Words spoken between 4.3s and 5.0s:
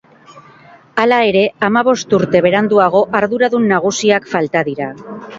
falta dira.